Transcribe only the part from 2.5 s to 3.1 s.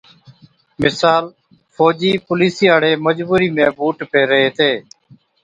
هاڙي